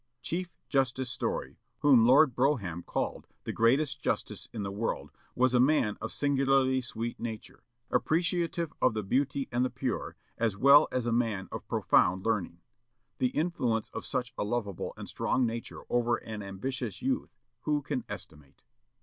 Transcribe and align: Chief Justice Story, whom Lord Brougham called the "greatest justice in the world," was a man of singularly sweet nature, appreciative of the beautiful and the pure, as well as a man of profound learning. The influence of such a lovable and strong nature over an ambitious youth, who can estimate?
Chief 0.23 0.49
Justice 0.67 1.11
Story, 1.11 1.59
whom 1.81 2.07
Lord 2.07 2.33
Brougham 2.35 2.81
called 2.81 3.27
the 3.43 3.51
"greatest 3.53 4.01
justice 4.01 4.49
in 4.51 4.63
the 4.63 4.71
world," 4.71 5.11
was 5.35 5.53
a 5.53 5.59
man 5.59 5.95
of 6.01 6.11
singularly 6.11 6.81
sweet 6.81 7.19
nature, 7.19 7.61
appreciative 7.91 8.73
of 8.81 8.95
the 8.95 9.03
beautiful 9.03 9.43
and 9.51 9.63
the 9.63 9.69
pure, 9.69 10.15
as 10.39 10.57
well 10.57 10.87
as 10.91 11.05
a 11.05 11.11
man 11.11 11.47
of 11.51 11.67
profound 11.67 12.25
learning. 12.25 12.61
The 13.19 13.27
influence 13.27 13.89
of 13.89 14.07
such 14.07 14.33
a 14.39 14.43
lovable 14.43 14.95
and 14.97 15.07
strong 15.07 15.45
nature 15.45 15.83
over 15.87 16.15
an 16.15 16.41
ambitious 16.41 17.03
youth, 17.03 17.37
who 17.59 17.83
can 17.83 18.03
estimate? 18.09 18.63